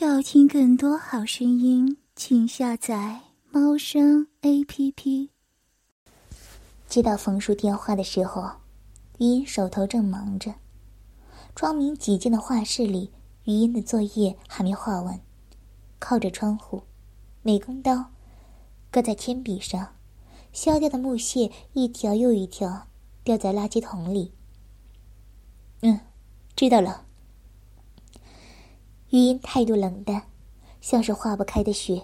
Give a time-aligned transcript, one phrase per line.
[0.00, 5.30] 要听更多好声音，请下载猫声 A P P。
[6.86, 8.48] 接到冯叔电话的时候，
[9.18, 10.54] 余音手头正忙着。
[11.56, 13.10] 窗明几净的画室里，
[13.42, 15.20] 余音的作业还没画完，
[15.98, 16.84] 靠着窗户，
[17.42, 18.12] 美工刀
[18.92, 19.96] 搁在铅笔上，
[20.52, 22.86] 削掉的木屑一条又一条
[23.24, 24.32] 掉在垃圾桶里。
[25.80, 25.98] 嗯，
[26.54, 27.07] 知道了。
[29.10, 30.24] 余音态度冷淡，
[30.80, 32.02] 像是化不开的雪。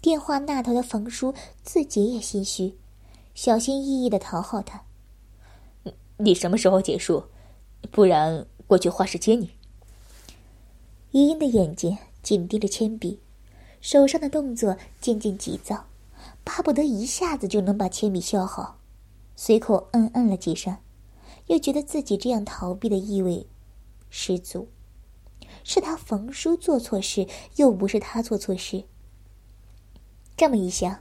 [0.00, 2.76] 电话那头的冯叔自己也心虚，
[3.34, 4.82] 小心翼翼的讨好他
[6.18, 7.24] ：“你什么时候结束？
[7.90, 9.50] 不然我去画室接你。”
[11.12, 13.20] 余音的眼睛紧盯着铅笔，
[13.80, 15.86] 手上的动作渐渐急躁，
[16.42, 18.78] 巴不得一下子就能把铅笔削好。
[19.36, 20.76] 随口嗯嗯了几声，
[21.46, 23.46] 又觉得自己这样逃避的意味
[24.10, 24.68] 十足。
[25.64, 28.84] 是他冯叔做错事，又不是他做错事。
[30.36, 31.00] 这么一想，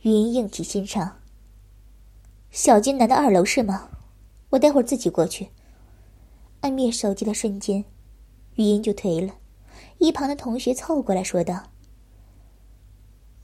[0.00, 1.20] 云硬起心肠。
[2.50, 3.90] 小金南的二楼是吗？
[4.50, 5.48] 我待会儿自己过去。
[6.60, 7.84] 按灭手机的瞬间，
[8.54, 9.34] 语音就颓了。
[9.98, 11.70] 一旁的同学凑过来说道：“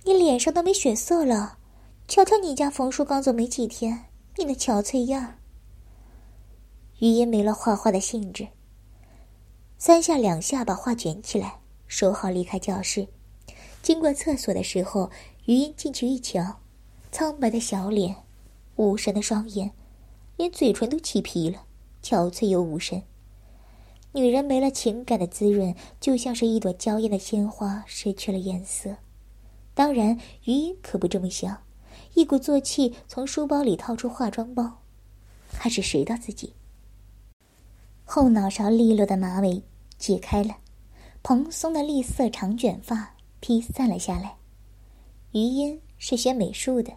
[0.05, 1.59] 你脸上都没血色了，
[2.07, 4.05] 瞧瞧你家冯叔刚走没几天，
[4.37, 5.35] 你那憔悴样。”
[7.01, 8.49] 语音没了画画的兴致。
[9.81, 13.07] 三下两下把画卷起来，收好离开教室。
[13.81, 15.09] 经过厕所的时候，
[15.45, 16.59] 余音进去一瞧，
[17.13, 18.17] 苍白的小脸，
[18.75, 19.71] 无神的双眼，
[20.37, 21.63] 连嘴唇都起皮了，
[22.03, 23.05] 憔悴又无神。
[24.15, 28.97] 女人没了情感的滋润，就像是一朵娇艳的鲜花失去了颜色。
[29.75, 31.63] 当然，余音可不这么想，
[32.15, 34.83] 一鼓作气从书包里掏出化妆包，
[35.53, 36.55] 开始拾到自己。
[38.11, 39.63] 后脑勺利落的马尾
[39.99, 40.57] 解开了，
[41.23, 44.37] 蓬松的栗色长卷发披散了下来。
[45.33, 46.95] 余音是学美术的，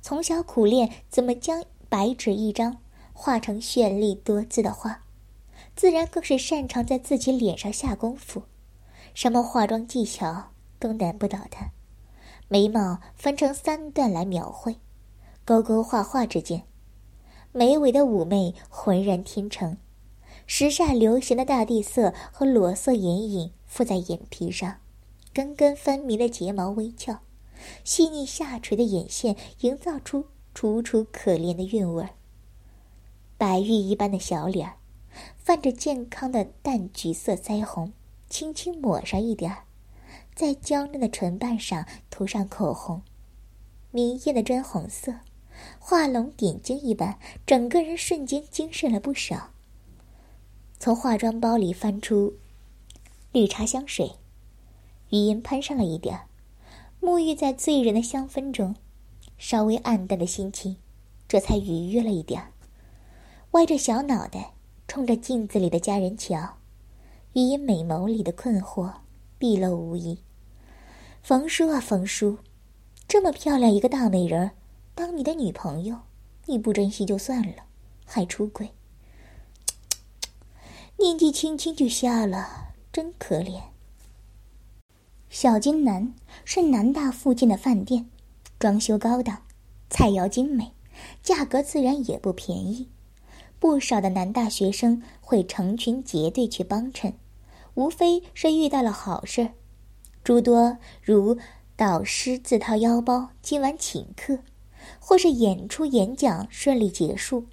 [0.00, 2.78] 从小苦练怎么将白纸一张
[3.12, 5.02] 画成绚丽多姿的画，
[5.76, 8.44] 自然更是擅长在自己脸上下功夫，
[9.12, 10.44] 什么化妆技巧
[10.78, 11.72] 都难不倒他。
[12.48, 14.76] 眉毛分成三段来描绘，
[15.44, 16.62] 勾勾画画之间，
[17.52, 19.76] 眉尾的妩媚浑然天成。
[20.50, 24.78] 时下流行的大地色和裸色眼影附在眼皮上，
[25.34, 27.18] 根根分明的睫毛微翘，
[27.84, 32.10] 细腻下垂的眼线营造出楚楚可怜的韵味儿。
[33.36, 34.76] 白玉一般的小脸儿，
[35.36, 37.92] 泛着健康的淡橘色腮红，
[38.30, 39.64] 轻轻抹上一点儿，
[40.34, 43.02] 在娇嫩的唇瓣上涂上口红，
[43.90, 45.16] 明艳的砖红色，
[45.78, 49.50] 画龙点睛一般，整个人瞬间精神了不少。
[50.80, 52.34] 从化妆包里翻出
[53.32, 54.12] 绿茶香水，
[55.10, 56.20] 余音喷上了一点，
[57.00, 58.76] 沐浴在醉人的香氛中，
[59.36, 60.76] 稍微暗淡的心情，
[61.26, 62.52] 这才愉悦了一点。
[63.52, 64.52] 歪着小脑袋，
[64.86, 66.58] 冲着镜子里的家人瞧，
[67.32, 68.92] 余音美眸里的困惑
[69.36, 70.18] 毕露无遗。
[71.22, 72.38] 冯叔啊，冯叔，
[73.08, 74.52] 这么漂亮一个大美人，
[74.94, 75.96] 当你的女朋友，
[76.46, 77.64] 你不珍惜就算了，
[78.04, 78.70] 还出轨。
[81.00, 83.60] 年纪轻轻就瞎了，真可怜。
[85.30, 86.12] 小金南
[86.44, 88.10] 是南大附近的饭店，
[88.58, 89.42] 装修高档，
[89.88, 90.72] 菜肴精美，
[91.22, 92.88] 价格自然也不便宜。
[93.60, 97.14] 不少的南大学生会成群结队去帮衬，
[97.74, 99.52] 无非是遇到了好事，
[100.24, 101.38] 诸多如
[101.76, 104.40] 导师自掏腰包今晚请客，
[104.98, 107.46] 或是演出演讲顺利结束，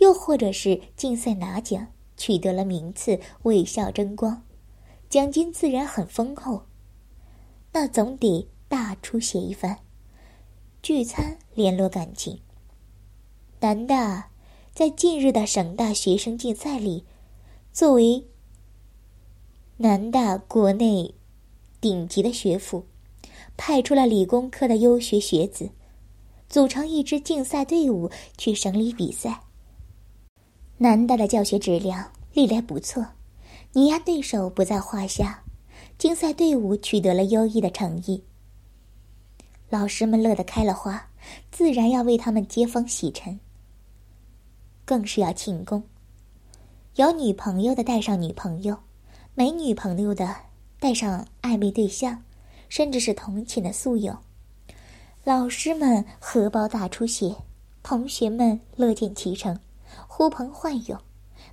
[0.00, 1.86] 又或者是竞赛拿奖。
[2.20, 4.42] 取得了名次，为校争光，
[5.08, 6.64] 奖金自然很丰厚。
[7.72, 9.78] 那总得大出血一番，
[10.82, 12.40] 聚餐联络感情。
[13.60, 14.28] 南大
[14.74, 17.06] 在近日的省大学生竞赛里，
[17.72, 18.26] 作为
[19.78, 21.14] 南大国内
[21.80, 22.84] 顶级的学府，
[23.56, 25.70] 派出了理工科的优学学子，
[26.50, 29.44] 组成一支竞赛队伍去省里比赛。
[30.82, 33.04] 南大的教学质量历来不错，
[33.74, 35.42] 碾压对手不在话下。
[35.98, 38.24] 竞赛队伍取得了优异的成绩，
[39.68, 41.10] 老师们乐得开了花，
[41.50, 43.38] 自然要为他们接风洗尘，
[44.86, 45.82] 更是要庆功。
[46.94, 48.78] 有女朋友的带上女朋友，
[49.34, 50.34] 没女朋友的
[50.78, 52.22] 带上暧昧对象，
[52.70, 54.16] 甚至是同寝的宿友。
[55.24, 57.36] 老师们荷包大出血，
[57.82, 59.60] 同学们乐见其成。
[60.08, 60.98] 呼朋唤友，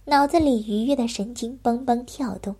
[0.06, 2.56] 脑子里愉悦的神经蹦蹦跳动，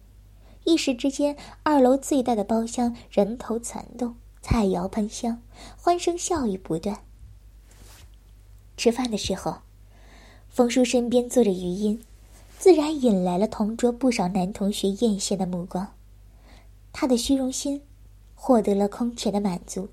[0.63, 5.42] 一时之间，二楼最大的包厢人头攒动，菜肴喷香，
[5.78, 7.00] 欢声笑语不断。
[8.75, 9.57] 吃饭的时候，
[10.50, 12.01] 冯叔身边坐着余音，
[12.57, 15.94] 自然引来了同桌不少男同学艳羡的目光。
[16.94, 17.81] 他的虚荣心
[18.34, 19.89] 获得了空前的满足，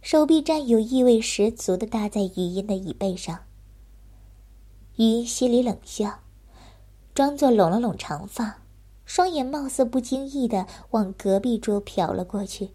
[0.00, 3.40] 手臂占有意味十足的搭在余音的椅背上。
[4.96, 6.20] 于心里冷笑，
[7.14, 8.58] 装作拢了拢长发，
[9.04, 12.70] 双眼貌似不经意的往隔壁桌瞟了过去，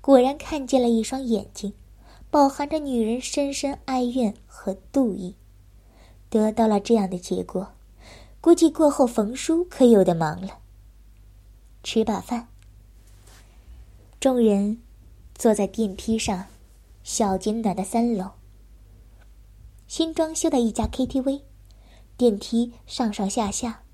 [0.00, 1.72] 果然看见了一双眼睛，
[2.30, 5.36] 饱含着女人深深哀怨和妒意。
[6.28, 7.72] 得到了这样的结果，
[8.40, 10.58] 估计过后冯叔可有的忙了。
[11.84, 12.48] 吃罢饭。
[14.18, 14.80] 众人
[15.34, 16.46] 坐在电梯上，
[17.02, 18.30] 小金暖的三楼。
[19.96, 21.42] 新装修的一家 KTV，
[22.16, 23.84] 电梯上上下下，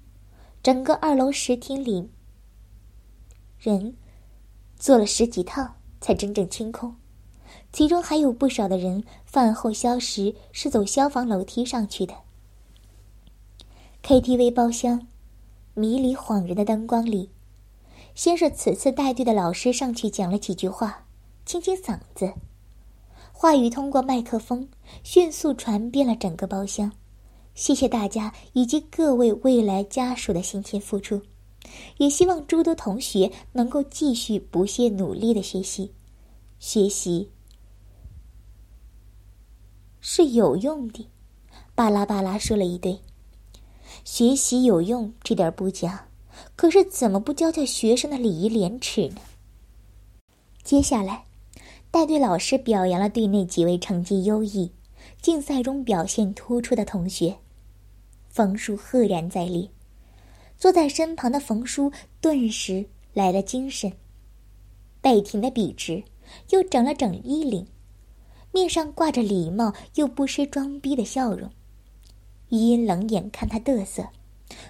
[0.63, 2.09] 整个二楼十厅里
[3.59, 3.99] 人
[4.79, 6.97] 坐了十几趟才真正清空，
[7.71, 12.15] 其中还有不少的人饭后消食是走消防楼梯上去的。
[14.03, 15.07] KTV 包厢，
[15.75, 17.29] 迷离恍人的灯光里。
[18.15, 21.05] 先是此次带队的老师上去讲了几句话，
[21.45, 22.33] 清清嗓子，
[23.43, 24.69] 话语通过麦克风
[25.03, 26.93] 迅速传遍了整个包厢。
[27.55, 31.23] 谢谢大家以及各位未来家属的辛勤付出，
[31.97, 35.91] 也希望诸多同学能够继续不懈努力的学习，
[36.59, 37.31] 学习
[40.03, 41.09] 是有用的。
[41.75, 43.01] 巴拉巴拉说了一堆，
[44.05, 46.09] 学习有用这点不假。
[46.57, 49.23] 可是，怎么不教教学生的礼仪廉耻呢？
[50.63, 51.25] 接下来，
[51.93, 54.71] 带队老师表扬了队内几位成绩优异、
[55.21, 57.37] 竞赛中表现突出的同学。
[58.29, 59.69] 冯叔赫然在列，
[60.57, 61.91] 坐在身旁的冯叔
[62.21, 63.93] 顿时来了精神，
[65.01, 66.05] 背挺的笔直，
[66.51, 67.67] 又整了整衣领，
[68.53, 71.51] 面上挂着礼貌又不失装逼的笑容。
[72.51, 74.07] 余音冷眼看他嘚瑟。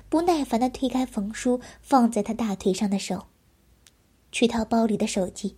[0.08, 3.26] 不耐烦的推开冯叔放在他大腿上的手，
[4.32, 5.56] 去掏包里的手机。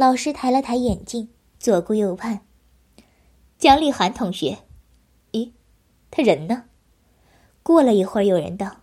[0.00, 2.40] 老师抬了抬眼镜，左顾右盼。
[3.58, 4.60] 姜丽涵同学，
[5.32, 5.50] 咦，
[6.10, 6.64] 他人呢？
[7.62, 8.78] 过了一会儿，有人道：“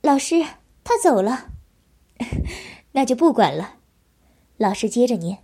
[0.00, 0.42] 老师，
[0.82, 1.50] 他走了。
[2.92, 3.74] ”那就不管了。
[4.56, 5.40] 老师接着念：“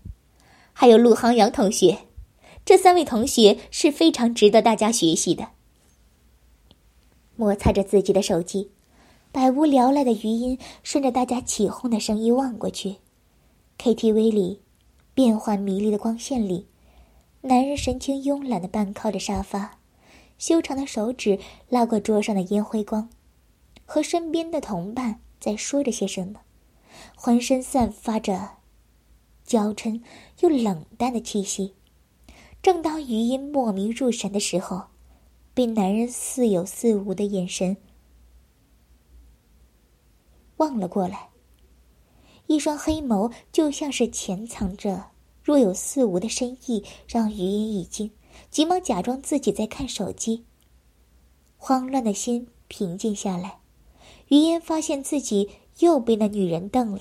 [0.73, 2.06] 还有陆航阳同学，
[2.65, 5.49] 这三位同学是非常值得大家学习的。”
[7.37, 8.70] 摩擦着自己的手机，
[9.31, 12.97] 百无聊赖的余音顺着大家起哄的声音望过去
[13.79, 14.61] ，KTV 里，
[15.15, 16.67] 变幻迷离的光线里，
[17.43, 19.79] 男人神情慵懒的半靠着沙发，
[20.38, 21.38] 修长的手指
[21.69, 23.11] 拉过桌上的烟灰缸，
[23.85, 26.41] 和身边的同伴在说着些什么，
[27.15, 28.59] 浑身散发着
[29.44, 30.03] 娇嗔
[30.41, 31.75] 又冷淡的气息。
[32.62, 34.87] 正当余音莫名入神的时候。
[35.56, 37.77] 被男人似有似无的眼神
[40.56, 41.29] 望了过来，
[42.46, 45.06] 一双黑眸就像是潜藏着
[45.43, 48.11] 若有似无的深意，让余音一惊，
[48.50, 50.44] 急忙假装自己在看手机。
[51.56, 53.58] 慌乱的心平静下来，
[54.29, 57.00] 余音发现自己又被那女人瞪了。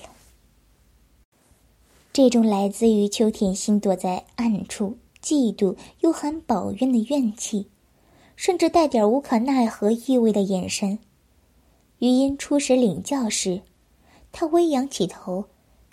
[2.12, 7.66] 这种来自于秋田心躲在暗处嫉妒又含抱怨的怨气。
[8.36, 10.98] 甚至带点无可奈何意味的眼神。
[12.00, 13.62] 余音初时领教时，
[14.36, 15.44] 他微仰起头，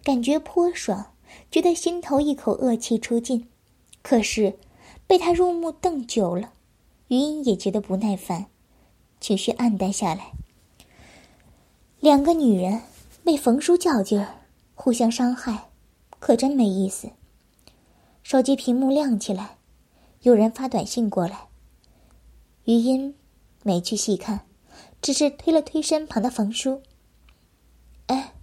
[0.04, 1.14] 感觉颇爽，
[1.52, 3.48] 觉得心头一口恶气出尽。
[4.02, 4.58] 可是，
[5.06, 6.52] 被他入目瞪久了，
[7.10, 8.48] 余音也觉得不耐烦，
[9.20, 10.32] 情绪暗淡下来。
[12.00, 12.82] 两个女人
[13.26, 14.42] 为冯叔较劲儿，
[14.74, 15.70] 互相伤害，
[16.20, 17.12] 可真没意思。
[18.24, 19.58] 手机屏幕亮起来，
[20.24, 21.42] 有人发短信过来。
[22.66, 23.14] 余音
[23.62, 24.48] 没去细看，
[25.00, 26.82] 只是推了推身旁的冯叔。
[28.12, 28.34] 哎，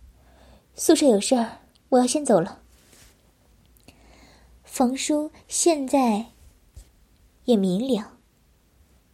[0.75, 1.59] 宿舍有事儿，
[1.91, 2.63] 我要先走了。
[4.65, 6.29] 冯叔现在
[7.45, 8.13] 也明了，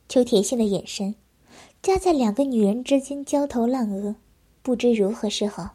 [0.08, 1.16] 邱铁信的眼神
[1.82, 4.14] 夹在两个女人之间焦头烂额，
[4.62, 5.74] 不知如何是好。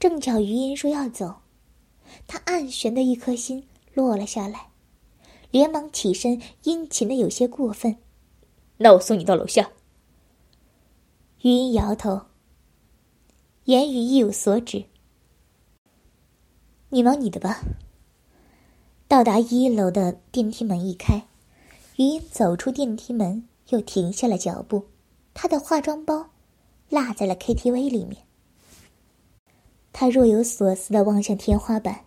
[0.00, 1.40] 正巧余音说要走，
[2.26, 4.68] 他暗悬的一颗心落了下来，
[5.50, 7.98] 连忙起身，殷勤的有些过分。
[8.78, 9.70] 那我送你到楼下。
[11.42, 12.22] 余音摇头，
[13.68, 14.86] 言语意有所指。
[16.88, 17.60] 你忙你的吧。
[19.06, 21.26] 到达一楼的电梯门一开，
[21.96, 24.86] 余音走出电梯门，又停下了脚步。
[25.34, 26.30] 她的化妆包
[26.88, 28.22] 落在了 KTV 里面。
[29.92, 32.06] 他若有所思的望向天花板，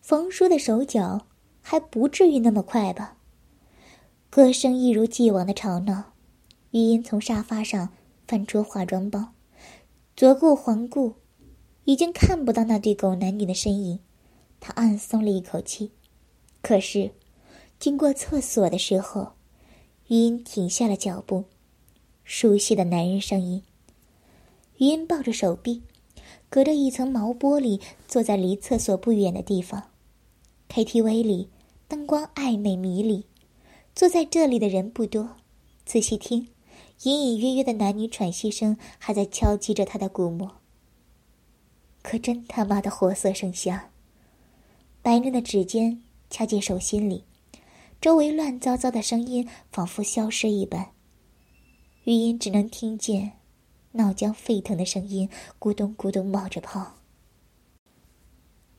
[0.00, 1.24] 冯叔的手脚
[1.62, 3.16] 还不至于那么快吧？
[4.28, 6.14] 歌声一如既往的吵闹，
[6.72, 7.90] 余音从沙发上
[8.26, 9.28] 翻出化妆包，
[10.20, 11.14] 左顾环顾，
[11.84, 14.00] 已经看不到那对狗男女的身影，
[14.60, 15.92] 他暗松了一口气。
[16.60, 17.12] 可是，
[17.78, 19.32] 经过厕所的时候，
[20.08, 21.44] 余音停下了脚步，
[22.22, 23.62] 熟悉的男人声音。
[24.76, 25.80] 余音抱着手臂。
[26.50, 29.84] 隔着一层毛玻璃，坐在离厕所不远的地方。
[30.68, 31.48] KTV 里
[31.88, 33.24] 灯光暧昧迷离，
[33.94, 35.36] 坐在这里的人不多。
[35.86, 36.46] 仔细听，
[37.02, 40.56] 隐隐约约的男女喘息声还在敲击着他的鼓膜。
[42.02, 43.90] 可真他妈的活色生香！
[45.02, 47.24] 白嫩的指尖掐进手心里，
[48.00, 50.90] 周围乱糟糟的声音仿佛消失一般，
[52.04, 53.32] 余音只能听见。
[53.92, 55.28] 脑浆沸腾的声音，
[55.58, 56.96] 咕咚咕咚冒着泡。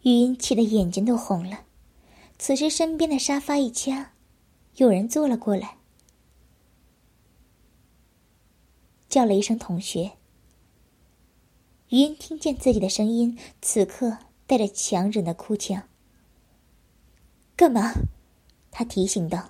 [0.04, 1.66] 余音气得眼睛都红了。
[2.40, 4.14] 此时，身边的沙发一掐，
[4.78, 5.78] 有人坐了过来，
[9.12, 10.14] 叫了一声“同学”。
[11.90, 15.84] 余音听见自己的声音，此刻带着强忍的哭腔。
[17.58, 17.92] 干嘛？
[18.72, 19.50] 他提醒道：“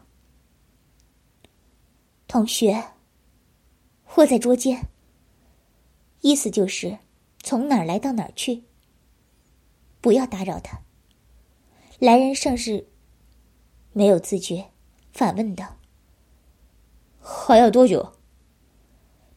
[2.27, 2.85] 同学，
[4.15, 4.87] 我在捉奸。”
[6.21, 6.97] 意思就是，
[7.43, 8.63] 从哪儿来到哪儿去。
[10.01, 10.81] 不要打扰他。
[11.99, 12.87] 来人甚是
[13.93, 14.71] 没有自觉，
[15.13, 15.77] 反问道
[17.21, 18.13] ：“还要多久？”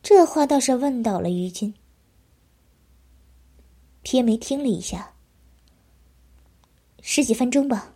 [0.06, 1.72] 这话倒是问倒了于金。
[4.02, 5.14] 撇眉听了一下，
[7.00, 7.94] 十几分钟吧。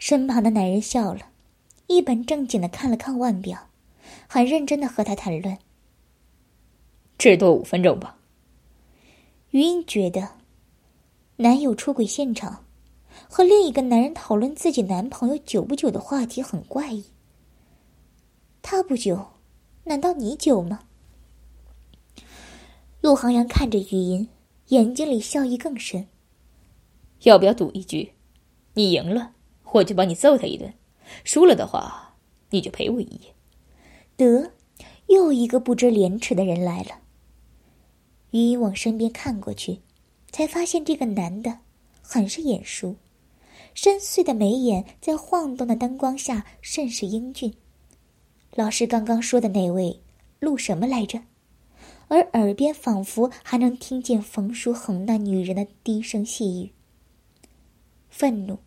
[0.00, 1.30] 身旁的男人笑了，
[1.86, 3.68] 一本正经的看了看腕表，
[4.26, 5.56] 很认真的和他谈论。
[7.16, 8.18] 至多五分钟吧。
[9.50, 10.30] 余音觉得，
[11.36, 12.64] 男友出轨现场，
[13.30, 17.04] 和另一个男人讨论自己男朋友久不久的话题很怪异。
[18.62, 19.28] 他不久，
[19.84, 20.80] 难道你久吗？
[23.00, 24.28] 陆航阳看着余音，
[24.68, 26.08] 眼睛里笑意更深。
[27.22, 28.12] 要不要赌一局？
[28.74, 29.34] 你赢了，
[29.72, 30.72] 我就帮你揍他一顿；
[31.22, 32.16] 输了的话，
[32.50, 33.34] 你就陪我一夜。
[34.16, 34.52] 得，
[35.06, 37.00] 又一个不知廉耻的人来了。
[38.32, 39.80] 余音往身边看过去，
[40.32, 41.60] 才发现这个男的
[42.02, 42.96] 很是眼熟，
[43.74, 47.54] 深邃的眉眼在晃动的灯光下甚是英俊。
[48.54, 50.02] 老师刚刚说的那位
[50.40, 51.22] 陆什么来着？
[52.08, 56.72] 而耳边仿佛还能听见冯书恒那女人的低声细语。
[58.08, 58.58] 愤怒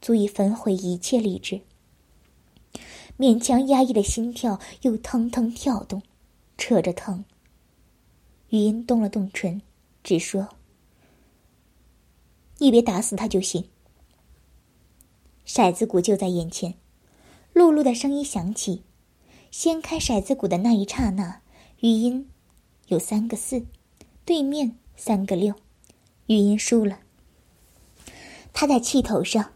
[0.00, 1.62] 足以焚毁一切理智，
[3.18, 6.02] 勉强压抑的心跳又腾腾跳动，
[6.58, 7.24] 扯着疼。
[8.50, 9.62] 语音动了动唇，
[10.02, 10.48] 只说
[12.58, 13.64] ：“你别打死他就行。”
[15.46, 16.74] 骰子鼓就在眼前，
[17.52, 18.82] 露露的声音响起。
[19.50, 21.42] 掀开骰子鼓的那一刹那，
[21.80, 22.28] 语音
[22.88, 23.64] 有三个四，
[24.24, 25.54] 对面三个六，
[26.26, 27.00] 余音输了。
[28.52, 29.52] 他在气头上，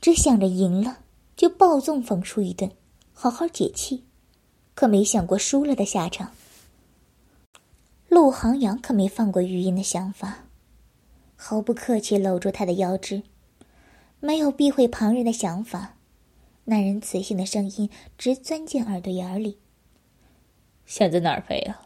[0.00, 1.00] 只想着赢了
[1.36, 2.70] 就暴揍冯叔一顿，
[3.12, 4.04] 好好解气，
[4.74, 6.32] 可没想过输了的下场。
[8.08, 10.44] 陆航阳可没放过余音的想法，
[11.36, 13.22] 毫不客气搂住她的腰肢，
[14.20, 15.96] 没有避讳旁人的想法。
[16.64, 19.58] 男人磁性的声音直钻进耳朵眼里
[20.86, 21.85] ：“想在哪儿飞啊？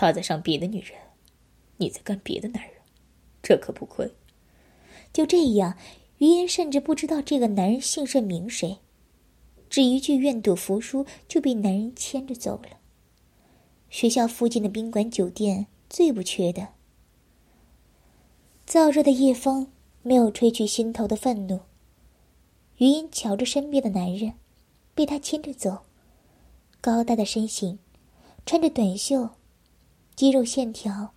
[0.00, 0.98] 他在上别的女人，
[1.76, 2.72] 你在干别的男人，
[3.42, 4.10] 这可不亏。”
[5.12, 5.76] 就这样，
[6.16, 8.78] 余音甚至不知道这个男人姓甚名谁，
[9.68, 12.78] 只一句愿赌服输就被男人牵着走了。
[13.90, 16.68] 学校附近的宾馆酒店最不缺的。
[18.66, 19.70] 燥热的夜风
[20.02, 21.60] 没有吹去心头的愤怒。
[22.78, 24.32] 余音瞧着身边的男人，
[24.94, 25.82] 被他牵着走，
[26.80, 27.78] 高大的身形，
[28.46, 29.28] 穿着短袖，
[30.14, 31.12] 肌肉线条，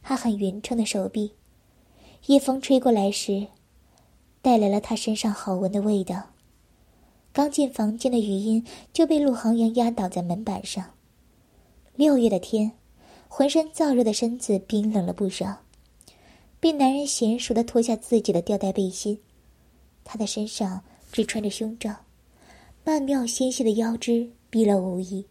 [0.00, 1.32] 还很匀称的手臂。
[2.26, 3.46] 夜风吹过来时，
[4.42, 6.30] 带来了他身上好闻的味道。
[7.32, 10.84] 刚进房间的余音就被陆航阳压倒在门板上。
[11.94, 12.72] 六月的天，
[13.28, 15.58] 浑身燥热的身子冰冷了不少，
[16.58, 19.20] 被男人娴熟的脱下自己的吊带背心，
[20.02, 21.94] 他的身上只穿着胸罩，
[22.84, 25.24] 曼妙纤细的腰肢毕露无遗。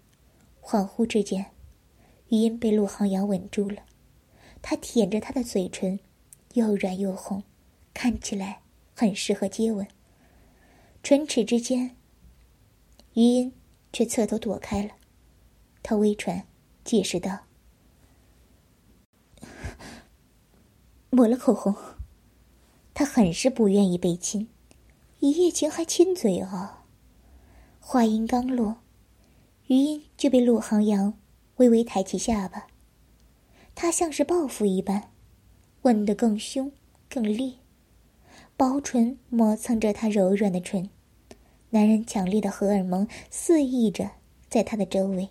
[0.62, 1.46] 恍惚之间，
[2.29, 3.84] 余音被陆航阳吻住了，
[4.62, 6.00] 他舔着她的嘴唇，
[6.53, 7.43] 又软又红，
[7.93, 8.62] 看起来
[8.93, 9.88] 很适合接吻。
[11.03, 11.96] 唇齿之间，
[13.13, 13.53] 余音
[13.93, 14.91] 却侧头躲开了，
[15.81, 16.46] 他微喘。
[16.88, 17.39] 解释道
[21.12, 21.75] ：“抹了口红。
[22.93, 24.48] 他很是不愿意被亲，
[25.19, 26.86] 一夜情还亲嘴啊！
[27.81, 28.77] 话音刚落，
[29.65, 31.13] 余音就被陆航阳
[31.58, 32.68] 微微抬起下巴。
[33.76, 35.12] 他像是报复一般，
[35.84, 36.72] 吻得更凶
[37.08, 37.54] 更烈，
[38.56, 40.90] 薄唇磨蹭着他柔软的唇，
[41.70, 44.12] 男人强烈的荷尔蒙肆意着
[44.50, 45.30] 在他的周围。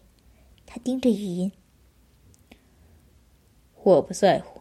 [0.64, 1.52] 他盯着语音，
[3.82, 4.60] 我不在乎，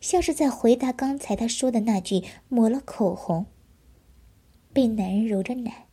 [0.00, 3.46] 像是在回答刚才他说的那句“抹了口红”。
[4.72, 5.86] 被男人揉着奶，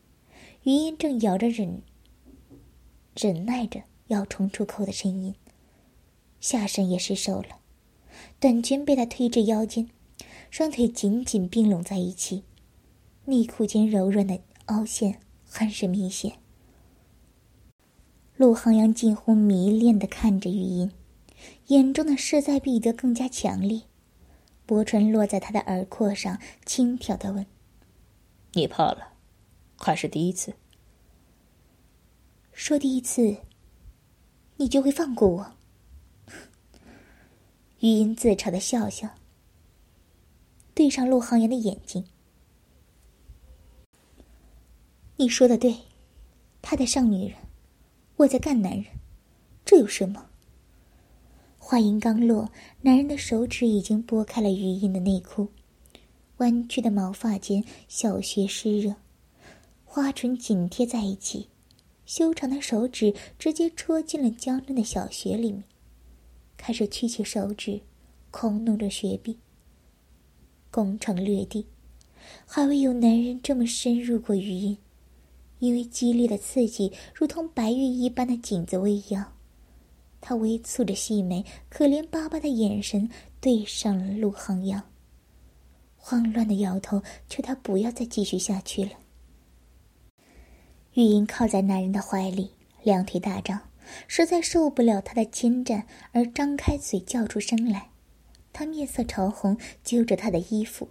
[0.63, 1.81] 余音正咬着忍，
[3.15, 5.34] 忍耐着要冲出口的声音。
[6.39, 7.60] 下身也失手了，
[8.39, 9.89] 短裙被他推至腰间，
[10.50, 12.44] 双腿紧紧并拢在一起，
[13.25, 16.34] 内裤间柔软的凹陷很是明显。
[18.36, 20.91] 陆航阳近乎迷恋的看着玉音，
[21.68, 23.84] 眼中的势在必得更加强烈，
[24.65, 27.46] 薄唇落在他的耳廓上，轻佻的问
[28.53, 29.13] ：“你怕了，
[29.77, 30.53] 还是第一次？
[32.51, 33.38] 说第一次，
[34.62, 35.53] 你就会放过我？”
[37.82, 39.10] 余音自嘲的笑笑，
[40.75, 42.06] 对上陆航阳的眼睛
[45.18, 45.75] ：“你说的对，
[46.62, 47.36] 他在上女人。”
[48.18, 48.86] 我在干男人，
[49.65, 50.30] 这有什么？
[51.58, 52.51] 话音刚落，
[52.82, 55.48] 男人的手指已经拨开了余音的内裤，
[56.38, 58.94] 弯曲的毛发间小穴湿热，
[59.86, 61.50] 花唇紧贴在一起，
[62.12, 65.63] 修长的手指直接戳进了娇嫩的小穴里面，
[66.58, 67.80] 开始曲起手指，
[68.32, 69.38] 空弄着穴壁。
[70.70, 71.65] 攻城略地，
[72.46, 74.77] 还未有男人这么深入过余音。
[75.60, 79.32] 因为激烈的刺激，如同白玉一般的颈子微扬，
[80.20, 84.84] 他微蹙着细眉，可怜巴巴的眼神对上了陆航阳。
[85.96, 88.91] 慌乱的摇头，求他不要再继续下去了。
[90.93, 92.51] 玉英靠在男人的怀里，
[92.84, 93.69] 两腿大张，
[94.08, 97.89] 实在受不了他的侵占，而张开嘴叫出声来。
[98.51, 100.89] 他面色潮红，揪着他的衣服：“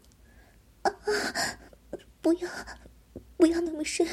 [0.82, 0.90] 啊，
[2.22, 2.48] 不要，
[3.36, 4.06] 不要那么深。”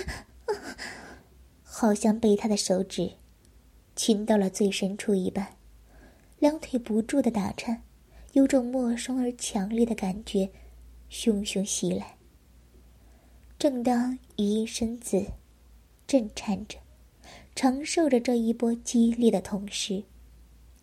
[1.64, 3.14] 好像被他的手指
[3.96, 5.56] 亲到了最深处一般，
[6.40, 7.84] 两腿不住的打颤，
[8.34, 10.50] 有种陌生而强烈的感觉
[11.10, 12.18] 汹汹袭来。
[13.58, 15.28] 正当余音身子
[16.08, 16.80] 震颤着，
[17.54, 20.02] 承受着这一波激烈的同时，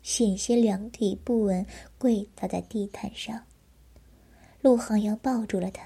[0.03, 3.43] 险些两腿不稳跪倒在地毯上。
[4.61, 5.83] 陆航阳抱住了他，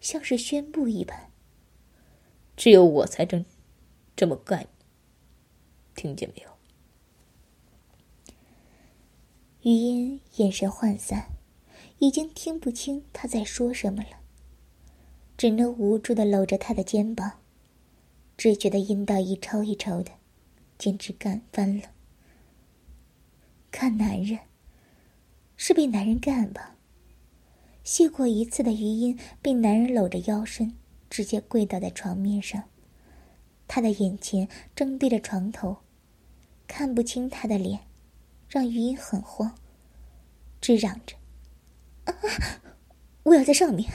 [0.00, 1.30] 像是宣布一般。
[2.56, 3.44] 只有我才真
[4.16, 4.66] 这么干，
[5.94, 6.48] 听见没有？
[9.62, 11.26] 余音眼神涣散，
[11.98, 14.20] 已经听不清他在说什么了，
[15.36, 17.40] 只能无助的搂着他的肩膀，
[18.36, 20.12] 只觉得阴道一抽一抽的，
[20.78, 21.84] 简直干翻了。
[23.70, 24.40] 看男人，
[25.56, 26.76] 是被男人干吧？
[27.82, 30.74] 谢过一次的余音被男人搂着腰身。
[31.10, 32.64] 直接跪倒在床面上，
[33.68, 35.76] 他的眼前正对着床头，
[36.66, 37.82] 看不清他的脸，
[38.48, 39.56] 让余音很慌，
[40.60, 41.14] 直嚷着
[42.06, 42.14] ：“啊，
[43.22, 43.88] 我要在上面！”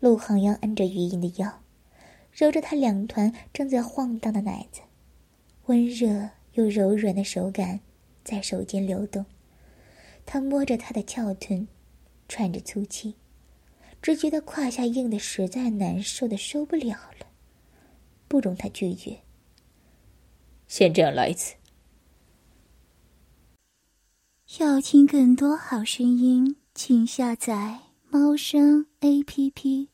[0.00, 1.62] 陆航阳按着余音的腰，
[2.36, 4.82] 揉着她两团正在晃荡的奶子，
[5.64, 7.80] 温热又柔软的手感
[8.22, 9.24] 在手间流动，
[10.26, 11.66] 他摸着她的翘臀，
[12.28, 13.14] 喘着粗气。
[14.02, 17.26] 只觉得胯下硬的实在难受的受不了了，
[18.28, 19.18] 不容他拒绝。
[20.68, 21.54] 先这样来一次。
[24.58, 27.78] 要听更多好声音，请下载
[28.10, 29.88] 猫声 A P P。